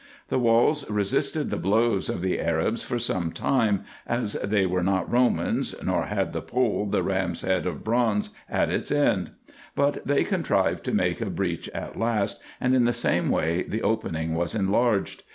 [0.29, 5.11] The walls resisted the blows of the Arabs for some time, as they were not
[5.13, 9.29] Romans, nor had the pole the ram's head of bronze at its end;
[9.75, 13.83] but they contrived to make a breach at last, and in the same way the
[13.83, 15.21] opening was enlarged.